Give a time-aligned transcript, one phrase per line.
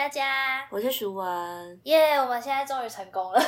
[0.00, 2.14] 天室，我是佳佳，我是淑文，耶！
[2.14, 3.38] 我们现在终于成功了。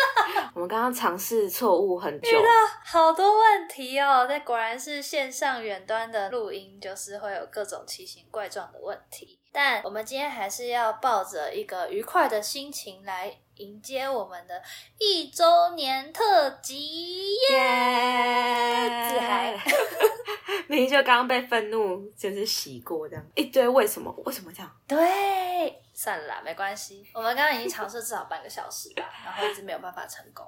[0.54, 2.48] 我们刚刚尝试错误很久，遇到
[2.82, 4.26] 好多问题哦。
[4.26, 9.38] 那果然是线上远端的录音，就是会有各种奇形怪状的问题。
[9.52, 14.62] 但我们今天还是要抱着一个愉快的心情来迎接我们的
[14.98, 18.88] 一周年特辑，耶！
[19.10, 19.58] 自嗨。
[20.66, 24.12] 明明就刚刚被愤怒就是洗过这样一堆，为什么？
[24.26, 24.70] 为什么这样？
[24.86, 27.06] 对，算了啦，没关系。
[27.14, 30.46] 我们刚刚已经尝试至少半个小时吧，然后一直没有办法成功。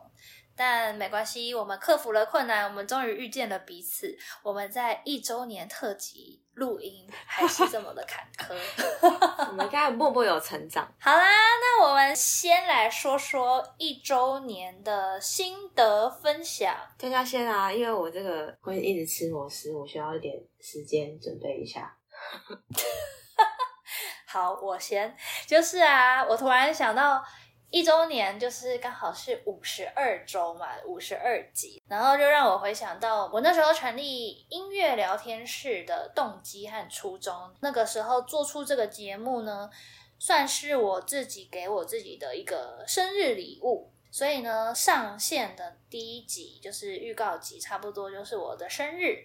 [0.61, 4.15] 但没关系，我们克服了困难，我们终于遇见了彼此。
[4.43, 8.55] 我们在一周年特辑录音还是这么的坎坷，
[9.49, 10.87] 我们刚才默默有成长。
[11.01, 16.77] 好啦，那我们先来说说一周年的心得分享。
[16.99, 21.97] 佳佳先啊，因为我这个会一直吃螺丝，我需要一点时间准备一下。
[24.29, 27.25] 好，我先，就是啊，我突然想到。
[27.71, 37.33] 一周年就是刚好是五十二周嘛，五十二集，然后就让我回想到我那时候成立音乐聊天室的动机和初衷。
[37.61, 39.71] 那个时候做出这个节目呢，
[40.19, 43.93] 算是我自己给我自己的一个生日礼物。
[44.11, 49.17] 所以呢，上线的第一集就是预告集，差不多就是我的生日，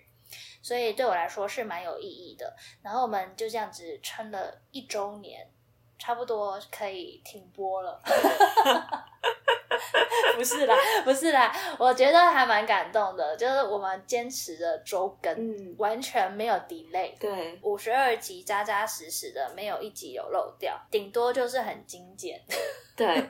[0.62, 2.56] 所以对我来说是蛮有意义的。
[2.84, 5.50] 然后我们就这样子撑了一周年。
[5.98, 8.02] 差不多可以停播了，
[10.36, 22.42] 不是啦，不是啦，我觉得还蛮感动的，就是我们坚持的周更，完全没有 delay，对，五十二集扎扎实实的，没有一集有漏掉，顶多就是很精简，
[22.98, 23.30] 对，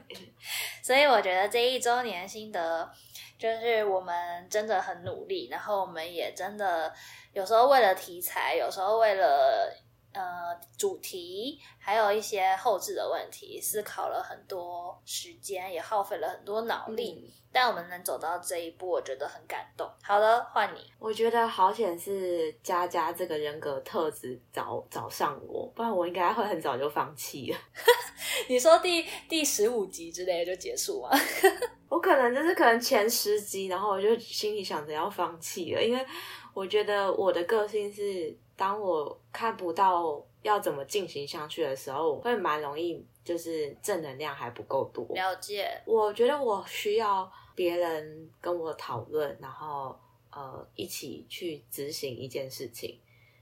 [0.83, 2.89] 所以我觉得这一周年心得
[3.37, 6.91] 就是我们真的很努力，然后我们也真的
[7.31, 9.71] 有时候为了题材，有时候为了。
[10.15, 17.33] 呃，主题还有一些后置的问题，思考了很多时间，也耗费了很多脑力。
[17.51, 19.89] 但我们能走到这一步，我觉得很感动。
[20.01, 20.79] 好的，换你。
[20.99, 27.57] 我觉得好险是佳佳这个人格特质找找上我，不然我应该会很早就放弃了。
[28.47, 31.09] 你说第第十五集之类就结束吗？
[31.89, 36.05] 我可能就是可能前十集，然后我就心里想着要放弃了，因为
[36.53, 38.37] 我觉得我的个性是。
[38.55, 45.05] 当我看不到要怎么进行下去的时候，会蛮容易，就是正能量还不够多。
[45.13, 49.97] 了解，我觉得我需要别人跟我讨论，然后
[50.31, 52.99] 呃一起去执行一件事情，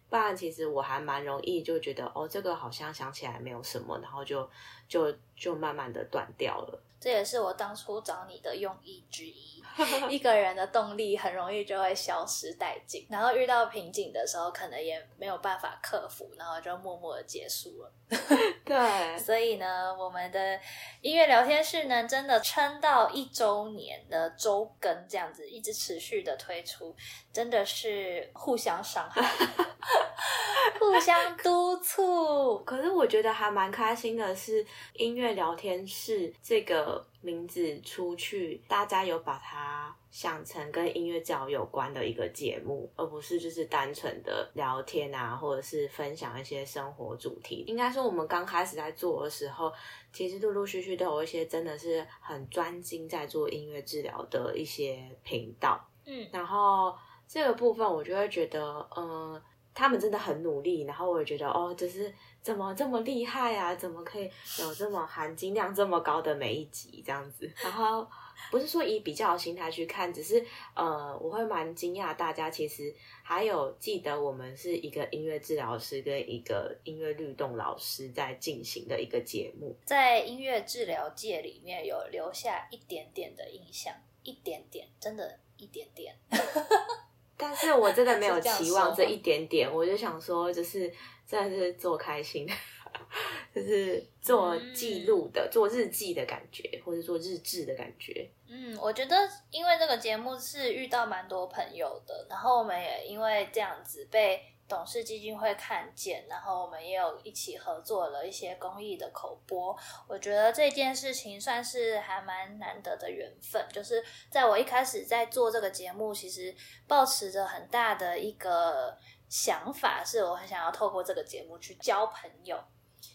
[0.10, 4.50] 不然其实我还蛮容易就觉得哦，这个好像想起来没有什么，然后就
[4.88, 6.82] 就就慢慢的断掉了。
[7.04, 9.62] 这也是我当初找你的用意之一。
[10.08, 17.92] 一个人的动力很容易就会消失殆尽，然后遇到瓶颈的时候，可能也没有办法克服，然后就默默的结束了。
[18.66, 20.60] 对，所以呢，我们的
[21.02, 26.96] 音乐聊天室呢，真的撑到一周年的周更这样子，一直持续的推出，
[27.32, 29.22] 真的是互相伤害，
[30.80, 32.60] 互相督促。
[32.64, 37.06] 可是我觉得还蛮开心的是，音乐聊天室这个。
[37.26, 47.64] 名字出去，大家有把它想成跟音乐教育有关的一个节目，而不是就是单纯的聊天啊，或者是分享一些生活主题。
[47.66, 49.74] 应该说，我们刚开始在做的时候，
[50.12, 55.84] 其实陆陆续续都有一些真的是很专精在做音乐治疗的一些频道。
[56.06, 56.96] 嗯，然后
[57.28, 59.42] 这个部分我就会觉得，嗯，
[59.74, 62.14] 他们真的很努力，然后我也觉得，哦，就是。
[62.44, 63.74] 怎么这么厉害啊？
[63.74, 64.30] 怎么可以
[64.60, 67.50] 有这么含金量这么高的每一集这样子？
[67.64, 68.06] 然后
[68.52, 70.44] 不是说以比较的心态去看，只是
[70.76, 72.94] 呃，我会蛮惊讶，大家其实
[73.24, 86.16] 还有记得我们是一个音乐治疗师跟一个音乐律动老师在进行的一个节目，在音乐治疗界里面有留下一点点的印象，一点点，真的一点点。
[87.36, 90.92] 但是我真的没有 期望这一点点，我就想说，就是
[91.28, 92.54] 真的是做开心的，
[93.54, 98.30] 就是做记录的、做日记的感觉，或者做日志的感觉。
[98.54, 99.18] 嗯，我觉得
[99.50, 104.50] 因为这个节目是遇到蛮多朋友的，然后我们也因为这样子被。
[104.66, 109.78] 董事基金会看见，然后我们也有一起合作了一些公益的口播。
[110.08, 113.64] 我觉得这件事情算是还蛮难得的缘分。
[113.72, 116.56] 就是在我一开始在做这个节目，其实
[116.88, 118.98] 抱持着很大的一个
[119.30, 122.58] 想法，是我很想要透过这个节目去交朋友。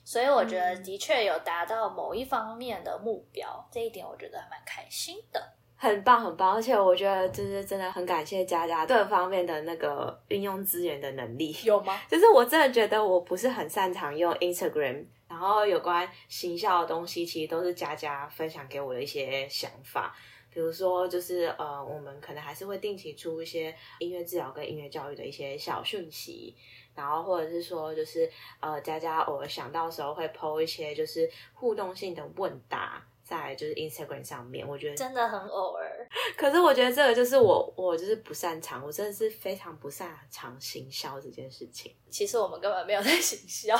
[0.04, 5.42] 所以我觉得的确有达到某一方面的目标，这一点我觉得还蛮开心的。
[5.80, 11.56] 很棒很棒，而且我觉得就是真的很感谢佳佳各方面的那个运用资源的能力。
[11.64, 12.00] 有吗？
[12.10, 20.12] 就是我真的觉得我不是很擅长用 Instagram，然后有关行销的东西，其实都是佳佳分享给我的一些想法。
[20.50, 26.56] 比如说，就是呃，我们可能还是会定期出一些音乐治疗跟音乐教育的一些小讯息，
[26.98, 28.28] 然后或者是说，就是
[28.60, 33.02] 呃，佳佳偶尔想到的时候会 PO 一些就是互动性的问答。
[33.28, 36.08] 在就是 Instagram 上面，我觉得真的很偶尔。
[36.34, 41.94] 可是我觉得这个就是我，我就是不擅长，我真的是非常不擅长行销这件事情。
[42.08, 43.78] 其实我们根本没有在行销，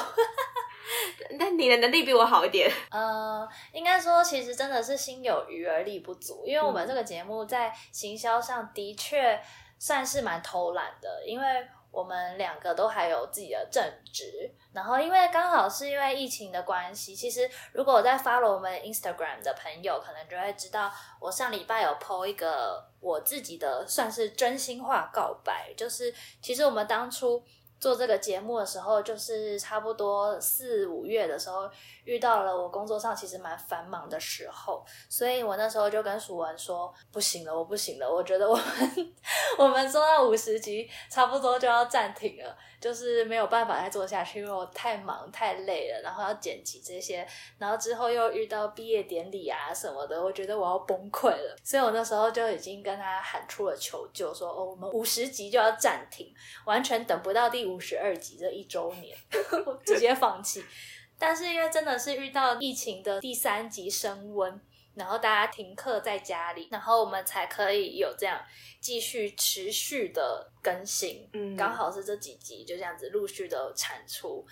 [1.40, 2.70] 但你的能力比我好一点。
[2.90, 9.40] 呃，应该说其实真的是心有余而力不足，因为我们这个节目在行销上的确
[9.78, 11.46] 算是蛮偷懒的，因为。
[11.98, 27.42] 我们两个都还有自己的正职，然后因为刚好是因为疫情的关系，其实如果我在 follow 我们 Instagram 的朋友，可能就会知道我上礼拜有 po 一个我自己的算是真心话告白，就是其实我们当初。
[27.80, 31.70] 做这个节目的时候，就是差不多四五月的时候，
[32.08, 38.64] 遇到了我工作上其实蛮繁忙的时候，所以我那时候就跟淑文说：“不行了，我不行了，我觉得我们
[39.58, 47.26] 我们做到五十集，差不多就要暂停了。”就是没有办法再做下去，因为我太忙太累了，然后要剪辑这些，
[47.58, 56.32] 然后之后又遇到毕业典礼啊什么的，我觉得我要崩溃了，所以我那时候就已经跟他喊出了求救，说哦，我们五十集就要暂停，
[56.66, 59.18] 完全等不到第五十二集这一周年，
[59.84, 60.64] 直接放弃。
[61.18, 64.60] 但是因为真的是遇到疫情的第三级升温。
[64.94, 68.44] 然后大家停课在家里，然后我们才可以有这样
[68.80, 71.30] 继续持续的更新。
[71.32, 74.44] 嗯，刚好是这几集就这样子陆续的产出，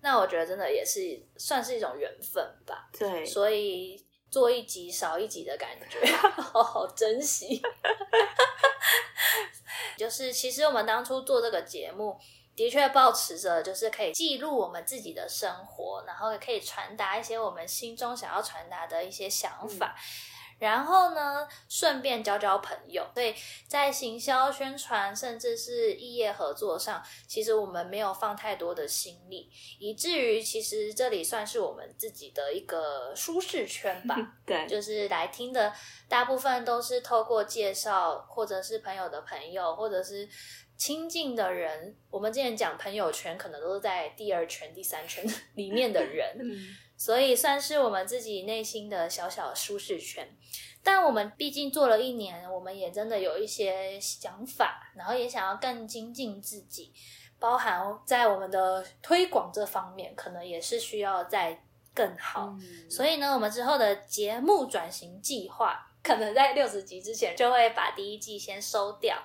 [0.00, 2.90] 那我觉得真的也是算是一种缘分吧。
[2.98, 6.04] 对，所以做一集少一集的感觉，
[6.42, 7.62] 好好珍惜。
[9.96, 12.18] 就是其实我们当初做这个节目。
[12.54, 19.96] 的确，保持着就是可以记录我们自己的生活，然后也可以传达一些我们心中想要传达的一些想法，
[20.58, 23.08] 然后呢，顺便交交朋友。
[23.14, 23.34] 所以
[23.66, 29.50] 在行销宣传，甚至是异业合作上，其实我们没有放太多的心力，
[29.80, 34.14] 以至于其实这里算是我们自己的一个舒适圈吧。
[34.44, 35.72] 对，就是来听的
[36.06, 40.28] 大部分都是透过介绍，或者是朋友的朋友，或者是。
[40.82, 45.24] 亲近的人，我们之前讲朋友圈，可能都是在第二圈、第三圈
[45.54, 46.36] 里面的人，
[46.96, 50.28] 所以算是我们自己内心的小小舒适圈。
[50.82, 56.92] 但我们毕竟做了一年，我们也真的有一些想法，然后也想要更精进自己，
[57.38, 61.62] 包含在我们的推广这方面，可能也是需要再
[61.94, 62.52] 更好。
[62.90, 69.22] 所以呢，我们之后的节目转型计划，可能在六十集之前就会把第一季先收掉。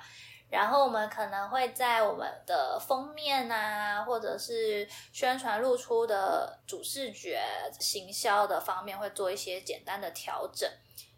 [0.49, 7.41] 然后我们可能会在我们的封面啊，或者是宣传露出的主视觉、
[7.79, 10.69] 行销的方面，会做一些简单的调整。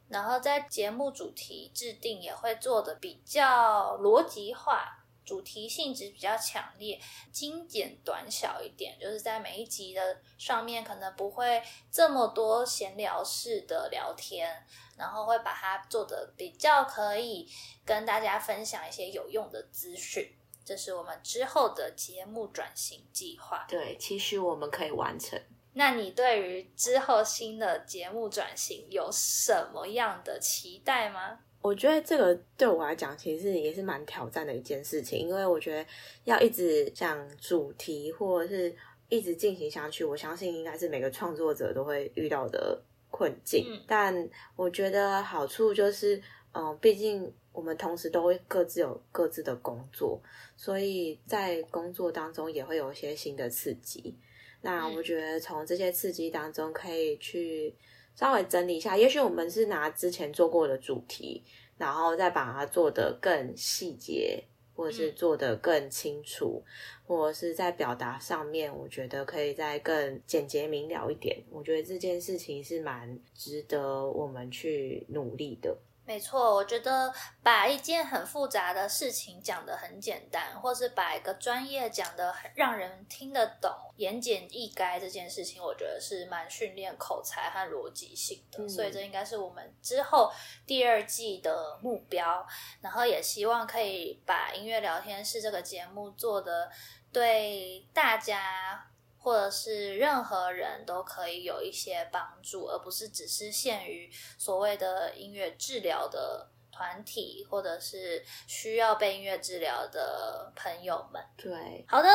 [0.08, 4.99] 然后在节目主题制定也会做的比较逻辑化。
[5.30, 7.00] 主题性质比较强烈，
[7.31, 14.66] 精简短小一点，就是在每一集的上面可能不会这么多闲聊式的聊天，
[14.98, 17.48] 然后会把它做的比较可以
[17.86, 20.36] 跟大家分享一些有用的资讯。
[20.66, 23.68] 这是我们之后的节目转型计划。
[23.69, 25.40] 对，其实我们可以完成。
[25.74, 31.42] 那你对于之后新的节目转型有什么样的期待吗？
[31.61, 35.85] 我觉得这个对我来讲，其实也是蛮挑战的一件事情，因为我觉得
[36.23, 38.73] 要一直讲主题，或者是
[39.09, 43.66] 一直进行下去，我相信应该是每个创作者都会遇到的困境。
[43.85, 46.21] 但我觉得好处就是，
[46.54, 50.21] 嗯，毕竟我们同时都会各自有各自的工作，
[50.56, 54.16] 所以在工作当中也会有一些新的刺激。
[54.61, 57.75] 那我觉得从这些刺激当中可以去。
[58.19, 61.42] 稍微整理一下，也许我们是拿之前做过的主题，
[61.78, 64.44] 然后再把它做得更细节，
[64.76, 66.61] 或者是做得更清楚，
[67.07, 71.42] 或者是在表达上面，我觉得可以再更简洁明了一点。
[71.49, 75.78] 我觉得这件事情是蛮值得我们去努力的。
[76.09, 77.13] 没错，我觉得
[77.44, 88.68] 把一件很复杂的事情讲得很简单，或是把一个专业讲得很让人听得懂、言简意赅，这件事情，我觉得是蛮训练口才和逻辑性的。
[88.68, 90.33] 所以这应该是我们之后
[90.66, 92.44] 第二季的目标。
[92.81, 96.71] 然后也希望可以把音乐聊天室这个节目做的
[97.13, 98.89] 对大家。
[99.21, 111.21] 或者是任何人都可以有一些帮助，而不是只是限于所谓的音乐治疗的团体，或者是需要被音乐治疗的朋友们。
[111.35, 112.09] 对，好的，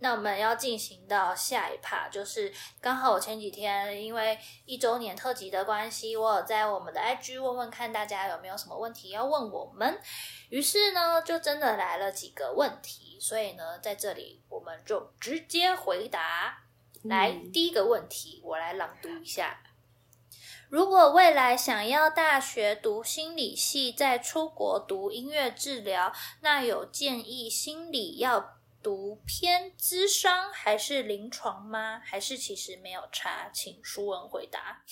[0.00, 9.98] 那我们要进行到下一趴，就是刚好我前几天因为一周年特辑的关系，我有在我们的 IG 问问看大家有没有什么问题要问我们，
[10.50, 16.58] 于是呢，就真的来了几个问题，所以呢，在这里我们就直接回答。
[17.04, 19.60] 来，嗯第一个问题，我来朗读一下。
[20.70, 28.53] 如果未来想要大学读心理系，再出国读音乐治疗，那有建议心理要
[28.84, 32.02] 读偏智商还是临床吗？
[32.04, 33.48] 还是其实没有差？
[33.50, 34.84] 请舒文回答。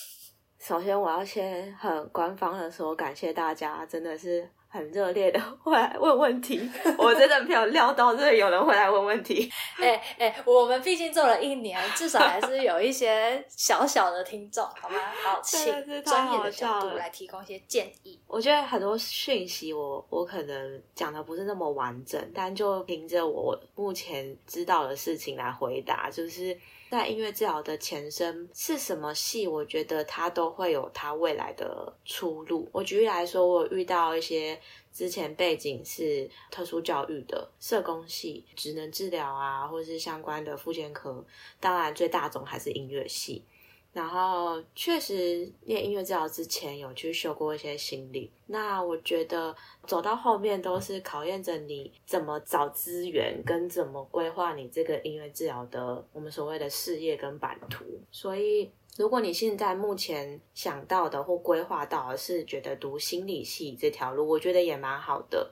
[0.58, 6.58] 首先我要先很官方的说，感谢大家，真的是很热烈的 会来问问题，
[6.96, 9.52] 我真的没有料到，真的有人会来问问题。
[9.78, 14.98] 哎哎，我们毕竟做了一年，至少还是有一些小小的听众，好吗？
[15.22, 15.62] 好， 请
[16.02, 18.18] 专业的角度来提供一些建议。
[18.26, 26.58] 我觉得很多讯息我我可能讲的不是那么完整，但就凭着我目前知道的事情来回答，就是
[26.90, 32.68] 在音乐治疗的前身是什么系，我觉得它都会有它未来的出路。
[32.72, 34.58] 我举例来说，我遇到一些
[34.92, 41.24] 之前背景是特殊教育的社工系、职能治疗啊，或是相关的复健科，
[41.60, 43.44] 当然最大众还是音乐系。
[43.92, 49.54] 然后确实念音乐治疗之前有去修过一些心理，那我觉得
[49.86, 57.84] 走到后面都是考验着你怎么找资源，跟怎么规划你这个音乐治疗的我们所谓的事业跟版图。
[58.10, 65.50] 所以，如果你现在目前想到的或规划到的是觉得读心理系这条路，我觉得也蛮好的。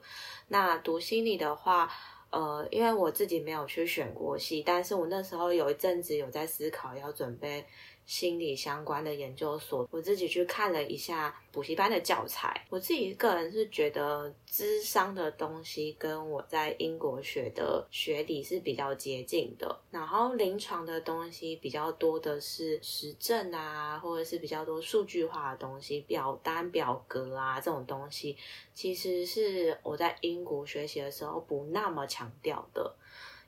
[0.49, 1.91] 那读心理的话，
[2.29, 7.65] 呃，因为我自己没有去选过系，但是我那时候有一阵子有在思考要准备
[8.11, 28.35] 心理相关的研究所，我自己去看了一下补习班的教材，我自己个人是觉得智商的东西跟我在英国学的学理是比较接近的，然后临床的东西比较多的是实证啊，或者是比较多数据化的东西，表单、表格啊这种东西，
[28.73, 32.93] 其实是我在英国学习的时候不那么强调的。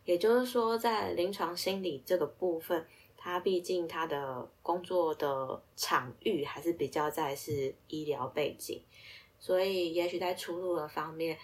[0.06, 2.86] 也就是说，在临床心理这个部分，
[3.24, 8.84] 他毕竟他的工作的场域还是比较在是医疗背景，
[9.40, 11.38] 所以也许在出路的方面，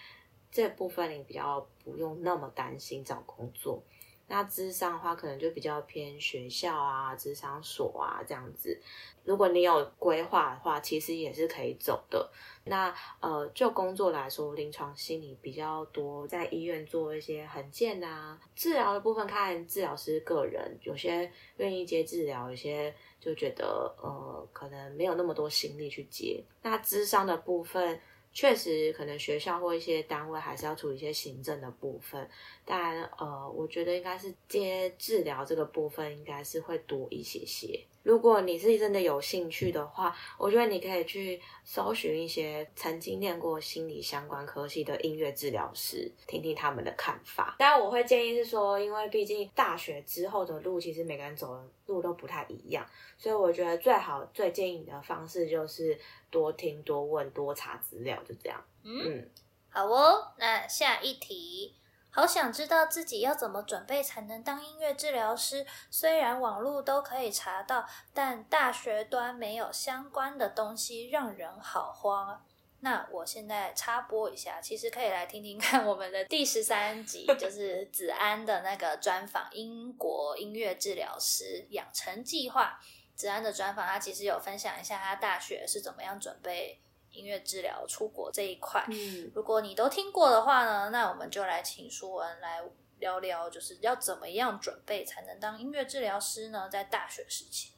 [0.51, 3.81] 这部分你比较不用那么担心找工作。
[4.29, 8.79] 那智商的话，可能就比较偏学校啊、智商所啊这样子。
[9.25, 12.31] 如果你有规划的话，其实也是可以走的。
[12.65, 26.43] 那呃，就工作来说，临床心理比较多，在医院做一些横件啊，治疗的部分看治疗师个人，有些愿意接治疗，有些就觉得呃，可能没有那么多心力去接。
[26.62, 28.00] 那智商的部分。
[28.31, 32.29] 确实，可能学校或一些单位还是要处理一些行政的部分，
[32.63, 37.83] 但呃，我觉得应该是接治疗这个部分应该是会多一些些。
[38.03, 47.55] 如果你是真的有兴趣的话，我觉得你可以去搜寻一些曾经念过心理相关科系的音乐治疗师，听听他们的看法。
[47.59, 52.85] 当然，我会建议是说，因为毕竟大学之后的路，其实每个人走的路都不太一样，
[53.17, 55.99] 所以我觉得最好最建议的方式就是
[56.31, 58.63] 多听、多问、多查资料，就这样。
[58.83, 59.29] 嗯，嗯，
[59.69, 60.31] 好哦。
[60.37, 61.75] 那下一题，
[62.11, 65.65] 好想知道自己要怎么准备才能当音乐治疗师。
[65.91, 72.43] 虽然网络都可以查到，但大学端没有相关的东西，让人好慌。
[72.81, 82.79] 那我现在插播一下，其实可以来听听看我们的第十三集，就是子安的那个专访英国音乐治疗师养成计划。
[83.15, 88.85] 子安的专访，他其实有分享一下他大学是怎么样准备音乐治疗出国这一块。
[88.89, 92.61] 嗯，如果你都听过的话呢，那我们就来请舒文来
[92.99, 96.69] 聊聊，就是要怎么样准备才能当音乐治疗师呢？
[96.69, 97.71] 在大学时期，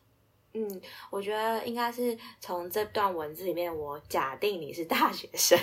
[0.53, 5.57] 嗯，我觉得应该是从这段文字里面，我假定你是大学生，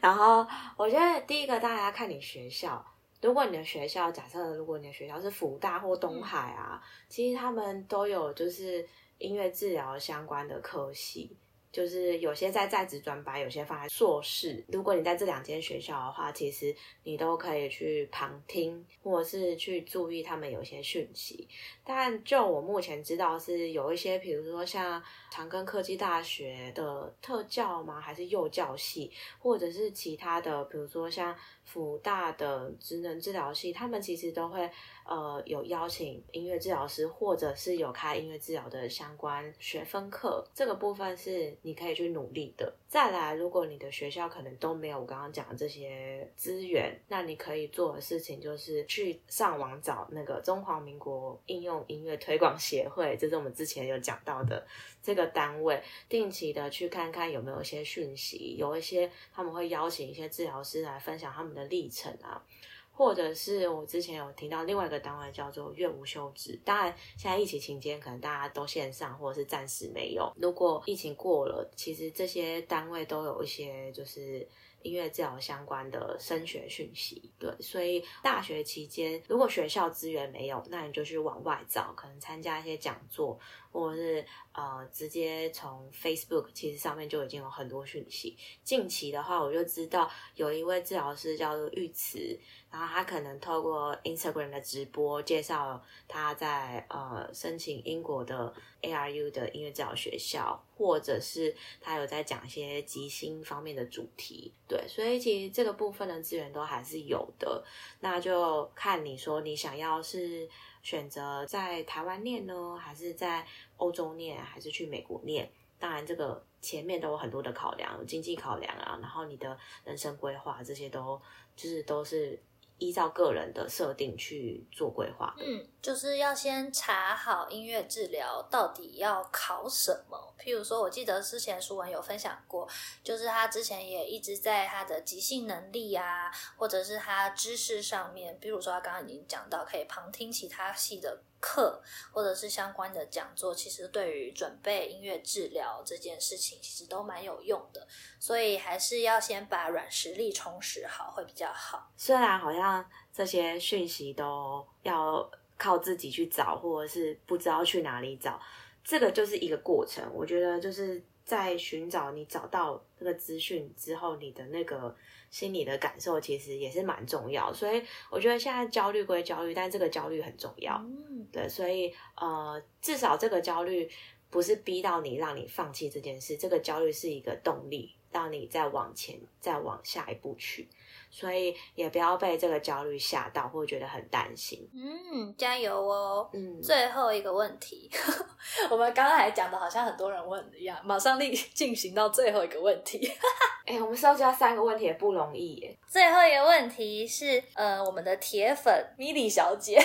[0.00, 0.46] 然后
[0.76, 2.84] 我觉得第一个大家看你学校，
[3.22, 11.36] 如果你的学校假设如果你的学校是福大或东海啊，其实他们都有就是音乐治疗相关的科系。
[11.70, 14.64] 就是有些在在职专班，有些放在硕士。
[14.68, 21.48] 如果你在这两间学校的话，其实你都可以去旁听，或者是去注意他们有些讯息。
[21.84, 28.00] 但就我目前知道是有一些，比如说像长庚科技大学的特教吗？
[28.00, 34.68] 还是幼教系，或者是其他的，比如说像辅大的职能治疗系，他们其实都会
[35.04, 42.72] 呃有邀请音乐治疗师，或者是有开音乐治疗的相关学分课，这个部分是你可以去努力的。
[42.86, 54.66] 再来，如果你的学校可能都没有我刚刚讲的这些资源，那你可以做的事情就是去上网找那个中华民国应用音乐推广协会，这是我们之前有讲到的
[55.02, 62.42] 这个个单位，定期的去看看有没有一些讯息，有一些他们会邀请一些治疗师来分享他们的历程啊。
[62.90, 70.32] 或者是我之前有听到另外一个单位叫做乐无休止，当然现在疫情期间可能大家都线上或者是暂时没有。
[70.34, 74.44] 如果疫情过了，其实这些单位都有一些就是
[74.82, 77.30] 音乐治疗相关的升学讯息。
[77.38, 83.38] 对，所以大学期间如果学校资源没有，那你就去往外找，可能参加一些讲座，
[83.72, 88.36] 或者是呃直接从 Facebook 其实上面就已经有很多讯息。
[88.64, 92.38] 近期的话，我就知道有一位治疗师叫做玉慈。
[92.70, 107.64] 然后他可能透过 Instagram 的直播介绍他在呃申请英国的 ARU 的音乐治疗学校，或者是他有在讲一些即兴方面的主题，对，所以其实这个部分的资源都还是有的。
[108.00, 110.46] 那就看你说你想要是
[110.82, 115.50] 选择在台湾念呢，还是在欧洲念，还是去美国念？
[115.78, 121.20] 当然，这个前面都有很多的考量，经济考量啊，然后你的人生规划这些都
[121.56, 122.42] 就是都是。
[122.78, 125.34] 依照个人的设定去做规划。
[125.38, 130.34] 嗯，就是要先查好音乐治疗到底要考什么。
[130.38, 132.68] 譬如说，我记得之前舒文有分享过，
[133.02, 141.22] 就是他之前也一直在他的即兴能力啊，或者是他知识上面，比如说他刚刚已经讲到，可以旁听其他系的。
[141.40, 141.80] 课
[142.12, 147.86] 或者是相关的讲座，其实对于准备音乐治疗这件事情，其实都蛮有用的。
[148.18, 151.90] 所以还是要先把软实力充实好，会比较好。
[151.96, 158.40] 虽然好像这些讯息都要靠自己去找，或者是不知道去哪里找，
[158.82, 160.04] 这个就是一个过程。
[160.12, 164.96] 我觉得就是在寻找你找到那个资讯之后，你的那个。
[165.30, 170.74] 心理的感受其实也是蛮重要，所以我觉得现在焦虑归焦虑，但这个焦虑很重要。
[170.84, 173.88] 嗯，对，所以呃，至少这个焦虑
[174.30, 180.68] 不是逼到你让你放弃这件事，这个焦虑是一个动力，让你再往前再往下一步去。
[181.10, 184.68] 所以也不要被这个焦虑吓到，或觉得很担心。
[184.74, 186.28] 嗯，加油哦。
[186.32, 187.90] 嗯，最后一个问题，
[188.70, 193.10] 我们刚刚还讲的好像很多人问一样，马上立 进行到最后一个问题。
[193.66, 195.78] 哎，我们收集到三个问题也不容易耶。
[195.86, 199.78] 最后一个问题是，呃，我们的铁粉米莉小姐，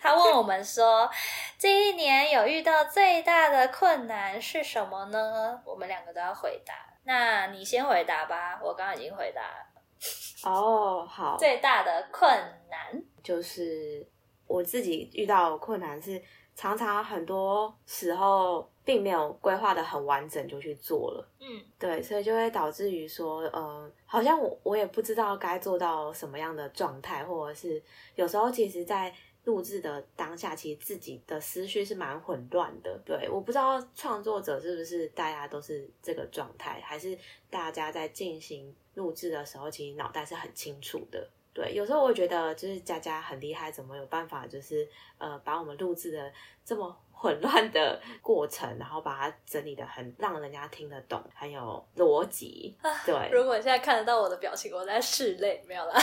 [0.00, 1.08] 她问我们说，
[1.56, 5.60] 这一年有遇到最大的困难是什么呢？
[5.64, 6.74] 我们两个都要回答。
[7.04, 9.71] 那你先回答吧，我刚刚已经回答了。
[10.44, 11.36] 哦，好。
[11.38, 12.30] 最大的困
[12.70, 13.02] 难。
[13.22, 14.06] 就是
[14.46, 16.20] 我自己遇到困难是
[16.54, 27.80] 常常很多时候并没有规划的很完整就去做了，嗯，对，所以就会导致于说，呃，好像我我也不知道该做到什么样的状态，或者是
[28.16, 37.18] 有时候其实，在录制的当下，其实自己的思绪是蛮混乱的，对，我不知道创作者是不是大家都是这个状态，还是
[37.50, 38.74] 大家在进行。
[38.94, 41.26] 录制的时候，其实脑袋是很清楚的。
[41.54, 46.30] 对，有时候我觉得就是佳佳很厉害，怎么有办法就是呃把我们录制的
[46.62, 52.76] 这么混乱的过程，然后把它整理的很让人家听得懂，很有逻辑。
[53.06, 55.94] 对，如果你现在看得到我的表情，我在室内，没有了。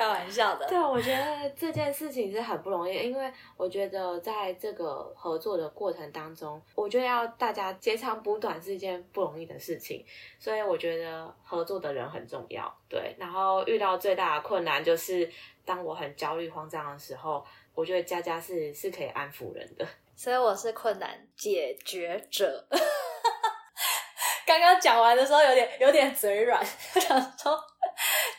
[0.00, 10.02] 开玩笑的，对啊，我觉得这件事情是很不容易，因为我觉得在这个合作的过程当中，我觉得要大家截长补短是一件不容易的事情，
[10.38, 12.74] 所以我觉得合作的人很重要。
[12.88, 15.30] 对，然后遇到最大的困难就是
[15.66, 19.86] 当我很焦虑慌张的时候，我觉得佳佳是是可以安抚人的，
[20.16, 22.66] 所以我是困难解决者。
[24.46, 27.62] 刚刚讲完的时候有点有点嘴软，想说。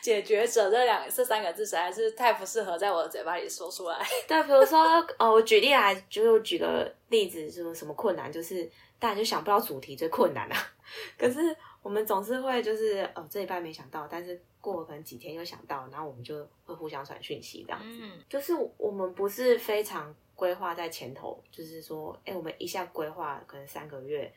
[0.02, 4.04] 解决者这两这三个字实在是太不适合在我的嘴巴里说出来。
[4.26, 4.80] 对，比如说，
[5.16, 10.56] 哦，我举例来，就举个例子，说什么困难，就是大家就想不到主题最困难啊。
[11.16, 17.86] 可是我们总是会，就是哦，这一半没想到，但是过了可能几天又想到，然后我们就会互相传讯息这样子。
[18.02, 24.32] 嗯，就是我们不是非常规划在前头，就是说，哎，我们一下规划可能三个月。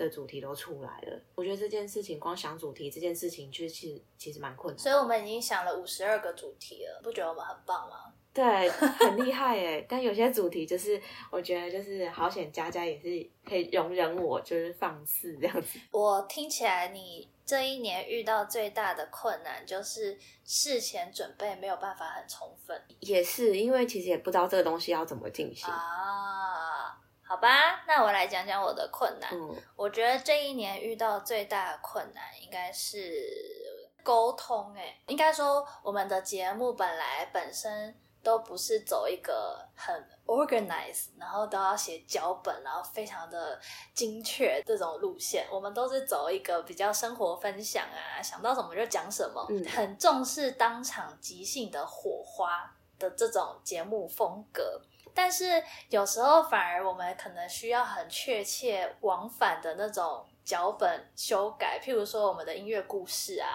[0.00, 4.78] 的主题都出来了，我觉得这件事情光想主题这件事情，其实其实蛮困难。
[4.78, 8.12] 所以我们已经想了五十二个主题了，不觉得我们很棒吗？
[8.32, 9.84] 对，很厉害哎！
[9.88, 11.00] 但有些主题就是，
[11.32, 15.80] 我觉得就是好险，佳佳也是可以容忍我，就是放肆这样子。
[15.92, 17.28] 我听起来你。
[17.42, 25.68] 这一年遇到最大的困难就是事前准备没有办法很充分也是因为其实也不知道这个东西要怎么进行。
[25.68, 26.96] 啊。
[27.30, 29.30] 好吧，那我来讲讲我的困难。
[29.32, 35.00] 嗯我觉得这一年遇到最大的困难应该是沟通、欸。
[35.06, 39.94] 应该说我们的节目本来本身都不是走一个很
[40.26, 43.60] organized，然后都要写脚本，然后非常的
[43.94, 45.46] 精确这种路线。
[45.52, 54.82] 我们都是走一个比较生活分享啊，想到什么就讲什么，嗯很重视当场即兴的火花的这种节目风格。
[55.14, 63.48] 但是有时候反而我们可能需要很确切往返的那种脚本修改，譬如说我们的音乐故事啊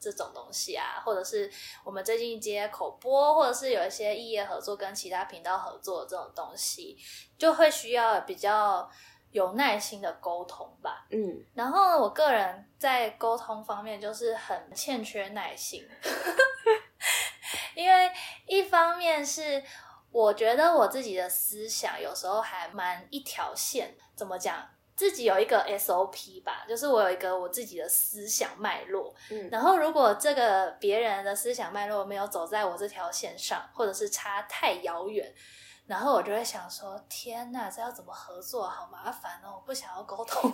[0.00, 1.50] 这种东西啊，或者是
[1.84, 6.96] 我们最近接口播，或者是有一些异业合作跟其他频道合作的这种东西，
[7.36, 8.88] 就会需要比较
[9.32, 11.06] 有耐心的沟通吧。
[11.10, 15.86] 嗯，然后，我个人在沟通方面就是很欠缺耐心，
[17.74, 18.10] 因为
[18.46, 19.62] 一方面是
[20.18, 24.68] 我觉得我自己的思想有时候还蛮一条线，怎么讲？
[24.96, 35.32] 自己有一个 SOP 吧，就是我有一个我自己的思想脉络，嗯然后如果这个别人的思想脉络没有走在我这条线上，或者是差太遥远，
[35.86, 38.66] 然后我就会想说：天哪，这要怎么合作？
[38.68, 39.54] 好麻烦哦！
[39.54, 40.52] 我不想要沟通。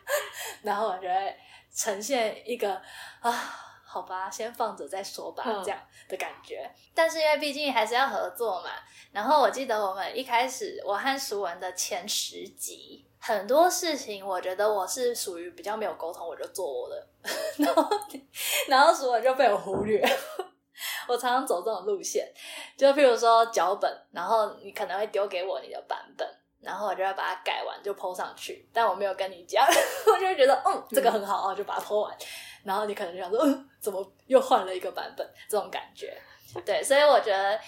[0.64, 1.36] 然后我就会
[1.74, 2.80] 呈现一个
[3.20, 3.30] 啊，
[3.94, 5.78] 好吧，先放着再说吧，嗯这样
[6.08, 6.68] 的感觉。
[6.92, 8.70] 但是因为毕竟还是要合作嘛，
[9.12, 13.06] 然后我记得我们一开始我和舒文的前十集。
[13.20, 17.08] 很多事情，我觉得我是属于比较没有沟通，我就做我的，
[17.56, 17.88] 然后
[18.68, 20.04] 然后淑文就被我忽略。
[21.06, 22.26] 我常常走这种路线，
[22.76, 26.28] 就譬如说脚本，然后你可能会丢给我你的版本，
[26.60, 29.64] 然后我就要把它改完就 PO 上去，但我没有跟你讲，
[30.12, 32.16] 我就会觉得嗯这个很好，我就把它 PO 完，
[32.64, 36.16] 然后你可能就想说嗯怎么又换了一个版本这种感觉，
[36.64, 37.60] 对，所以我觉得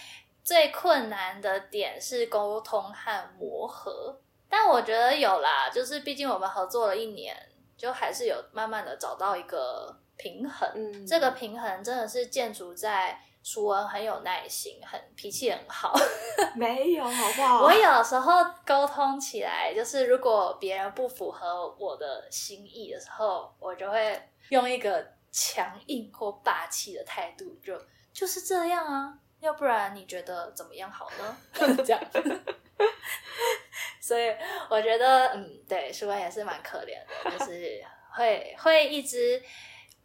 [0.42, 7.37] 最困难的点是沟通和磨合，但我觉得有啦，就是毕竟我们合作了一年，
[7.76, 13.20] 就还是有慢慢的找到一个平衡，嗯这个平衡真的是建筑在。
[13.48, 15.94] 舒文很有耐心，很脾气很好。
[16.56, 17.62] 没有，好不好？
[17.62, 27.80] 我有时候沟通起来，就是如果别人不符合我的心意的时候，我就会用一个强硬或霸气的态度，就
[28.12, 31.37] 就是这样啊，要不然你觉得怎么样好呢？
[31.85, 32.00] 这样。
[34.00, 34.35] 所以
[34.70, 37.82] 我觉得，嗯，对，舒文也是蛮可怜的，就是
[38.16, 39.42] 会会一直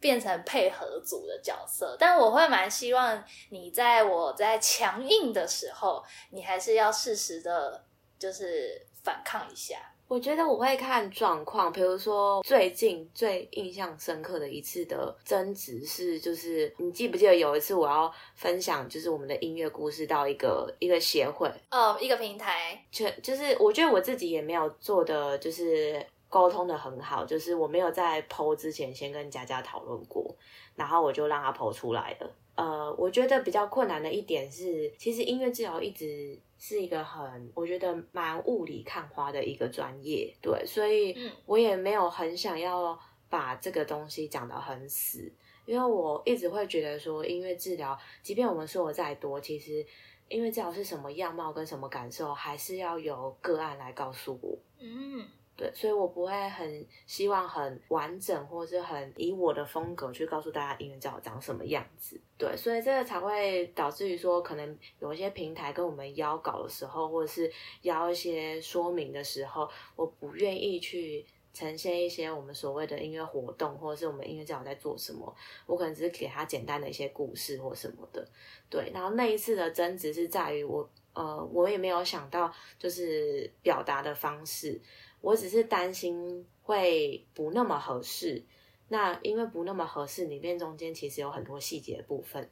[0.00, 7.84] 变成配合组的角色，但我会蛮希望你在我在强硬的时候，你还是要适时的，
[8.18, 9.91] 就是反抗一下。
[10.12, 30.36] 我觉得我会看状况，比如说最近最印象深刻的一次的争执是，就是你记不记得有一次我要分享，就是我们的音乐故事到一个一个协会，哦，一个平台，就就是我觉得我自己也没有做的就是沟通的很好，就是我没有在剖之前先跟佳佳讨论过，
[30.74, 32.30] 然后我就让他剖出来了。
[32.54, 42.96] 呃，我觉得比较困难的一点是，其实音乐治疗一直是一个很，我觉得蛮雾里看花的一个专业，对，所以嗯我也没有很想要
[43.28, 45.32] 把这个东西讲得很死，
[45.66, 49.84] 因为我一直会觉得说，音乐治疗，即便我们说的再多，其实
[50.28, 54.56] 音乐治疗是什么样貌跟什么感受，还是要由个案来告诉我。
[54.78, 55.26] 嗯
[55.62, 62.20] 对，所以我不会很希望很完整，或是很以我的风格去告诉大家音乐教长什么样子。
[62.36, 67.48] 对，所以这个才会导致于说，可能有一些平台跟我们邀稿的时候，或者是
[67.82, 75.32] 邀一些说明的时候，我不愿意去呈现一些我们所谓的音乐活动，或者是我们音乐治疗在做什么。
[75.66, 78.28] 我可能只是给他简单的一些故事或什么的。
[78.68, 84.80] 对，然后那一次的争执是在于我，呃，我也没有想到就是表达的方式。
[85.22, 88.44] 我只是担心会不那么合适，
[88.88, 92.50] 那因为不那么合适，里面中间其实有很多细节部分，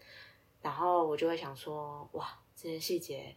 [0.62, 3.36] 然后我就会想说，哇，这些细节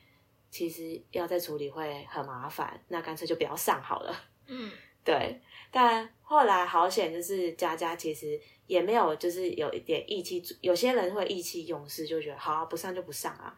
[0.50, 4.16] 其实要再处理会很麻烦，那干脆就不要上好了。
[4.48, 4.72] 嗯
[5.04, 13.54] 对，但后来好险，就是佳佳其实也没有，就是有一点意气，有些人会意气用事，就觉得好、啊、不上就不上啊。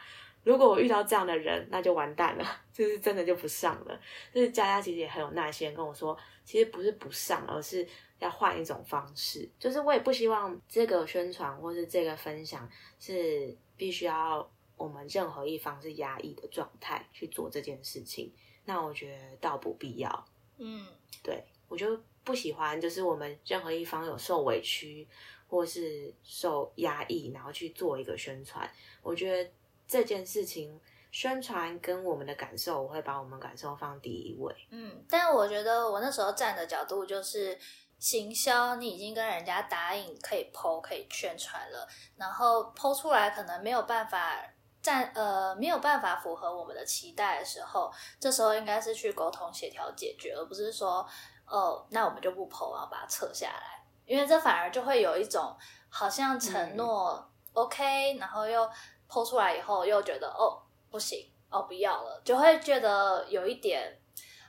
[0.45, 3.99] 如果我遇到这样的人，那就完蛋了， 就是真的就不上了。
[4.34, 7.86] 就是佳佳其实也很有耐心跟我说，其实不是不上，而是
[8.19, 9.49] 要换一种方式。
[9.60, 18.31] 就是我也不希望这个宣传或是这个分享是必须要我们任何一方是压抑的状态去做这件事情。
[18.65, 20.25] 那我觉得倒不必要。
[20.58, 20.86] 嗯
[21.21, 25.08] 对我就不喜欢就是我们任何一方有受委屈
[25.47, 28.69] 或是受压抑，然后去做一个宣传。
[29.01, 29.49] 我觉得
[29.88, 30.80] 这件事情
[31.12, 34.54] 宣传跟我们的感受，我会把我们感受放第一位。
[34.69, 37.58] 嗯，但我觉得我那时候站的角度就是
[37.98, 44.38] 行销，你已经跟人家答应可以剖可以宣传了，然后剖出来可能没有办法
[44.82, 51.08] 站呃没有办法符合我们的期待的时候，这时候应该是去沟通协调解决，而不是说
[51.48, 55.56] 哦那我们就不剖，然后把它撤下来，因为这反而就会有一种
[55.89, 58.69] 好像承诺 OK，然后又
[59.15, 63.97] 剖出来以后又觉得哦不行哦不要了，就会觉得有一点。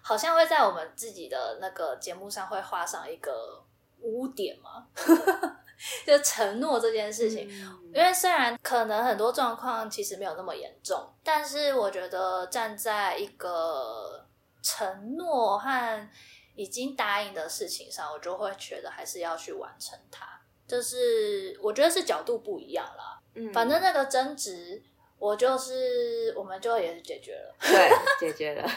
[0.03, 3.61] 好像会在我们自己的那个节目上会画上一个
[4.03, 4.87] 污点嘛，
[6.07, 7.51] 就承诺这件事情。
[7.93, 14.25] 因为虽然可能很多状况其实没有那么严重，但是我觉得站在一个
[14.63, 16.09] 承诺和
[16.55, 20.25] 已经答应的事情上，我就会觉得还是要去完成它。
[20.69, 23.16] 就是我觉得是角度不一样啦。
[23.37, 24.83] 嗯，反正那个争执，
[25.19, 28.69] 我就是我们就也是解决了，对， 解决了。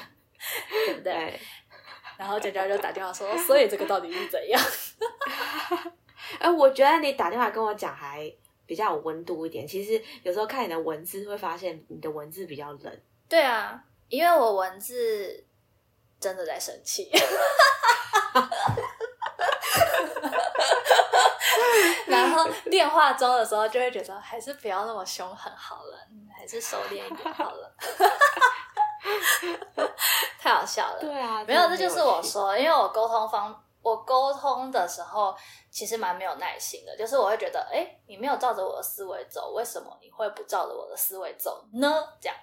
[0.85, 1.13] 对不对？
[1.13, 1.39] 对，
[2.17, 4.61] 然后佳佳就打电话说，所以这个到底是怎样？
[6.39, 8.33] 哎，我觉得你打电话跟我讲还
[8.65, 9.67] 比较有温度一点。
[9.67, 13.01] 其实有时候看你的文字，会发现你的文字比较冷。
[13.27, 15.43] 对啊，因为我文字
[16.21, 17.11] 真的在生气。
[22.07, 25.97] 然后电话中的时候，就会觉得还是不要那么凶狠好了，
[26.37, 27.75] 还是收敛一点好了。
[30.39, 35.35] 太好笑了，对啊，没有，这就是我说，因为我沟通方，我沟通的时候
[35.69, 41.89] 其实蛮没有耐心的，就是我会觉得，哎，你没有照着我的思维走，为什么你会不照着我的思维走呢？
[42.21, 42.37] 这样，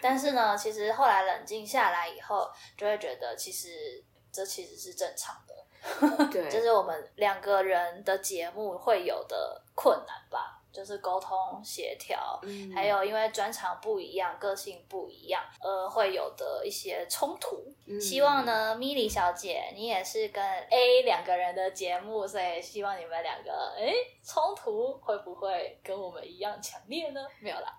[0.00, 5.54] 但是呢，其实后来冷静下来以后，就会觉得，其实这其实是正常的，
[6.30, 10.56] 对，就是我们两个人的节目会有的困难吧。
[10.72, 17.56] 就是沟通协调，嗯还有因为专长不一样、个性不一样，呃，会有的一些冲突。
[17.88, 23.92] 嗯希望呢，米莉小姐，你也是跟 A 两个人的节目，所以希望你们两个，哎，
[24.24, 27.20] 冲突会不会跟我们一样强烈呢？
[27.40, 27.76] 没有啦，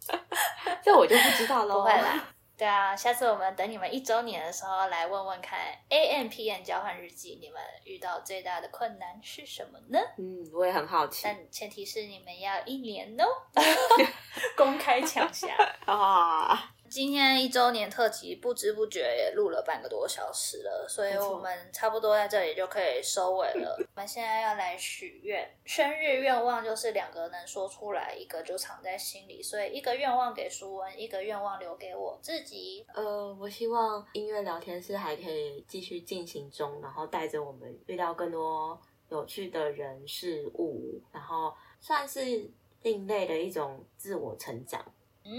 [0.82, 1.82] 这我就不知道喽。
[1.82, 2.26] 不会啦。
[2.56, 5.58] 对啊，下次我们等你们一周年的时候来问问看
[5.90, 9.98] ，A M P N 交换日记，你们遇到最大的困难是什么呢？
[10.18, 13.24] 嗯，我也很好奇但前提是你们要一年哦，
[14.56, 15.48] 公开抢下。
[15.86, 16.72] 啊。
[16.88, 23.76] 今天一周年特辑，不知不觉也录了半个多小时了，所以我们差不多在这里就可以收尾了。
[23.94, 32.86] 我们现在要来许愿，生日愿望就是两个能说出来，一个就藏在心里，所以一个愿望给舒文，一个愿望留给我自己。
[32.94, 42.50] 呃，我希望音乐聊天室还可以继续进行中，然后带着我们遇到更多有趣的人事物，然后算是
[42.82, 44.84] 另类的一种自我成长。
[45.24, 45.32] 嗯，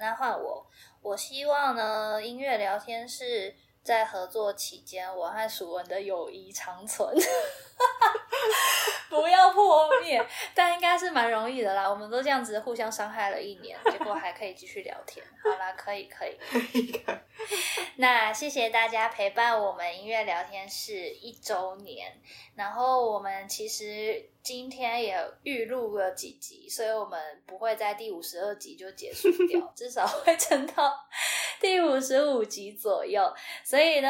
[0.00, 0.66] 那换我，
[1.02, 7.14] 我希望呢，音乐聊天室在合作期间，我和蜀文的友谊长存，
[9.10, 10.24] 不要破灭。
[10.54, 15.22] 但应该是蛮容易的啦，我们都这样子互相伤害了一年，结果还可以继续聊天。
[15.42, 16.38] 好啦，可以可以。
[17.96, 22.18] 那谢谢大家陪伴我们音乐聊天室一周年。
[22.54, 30.94] 然后我们其实今天也预录了几集，所以我们不会在第五十二集就结束掉， 至少会撑到
[31.60, 33.32] 第五十五集左右。
[33.64, 34.08] 所以呢，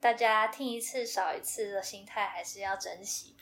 [0.00, 3.35] 大家听一次少一次的心态，还是要珍惜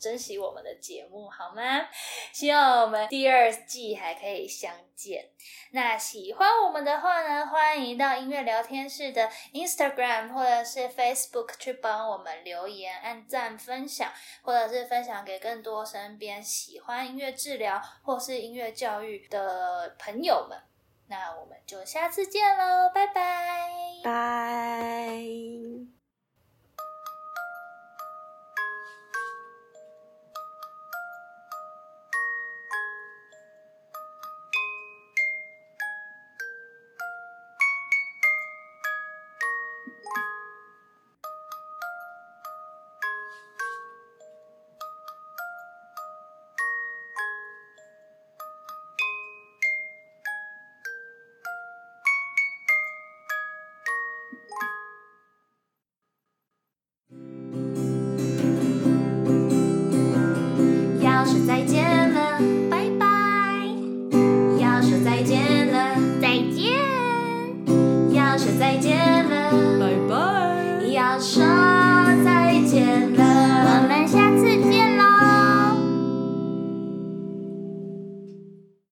[0.00, 1.86] 珍惜我们的节目，好吗？
[2.32, 5.30] 希望我们第二季还可以相见。
[5.72, 20.58] 那喜欢我们的话呢，欢迎到音乐聊天室的 Instagram 或者是 Facebook 去帮我们留言、按赞、分享，或者是分享给更多身边喜欢音乐治疗或是音乐教育的朋友们。
[21.08, 23.06] 那我们就下次见喽，拜。
[23.08, 23.69] 拜。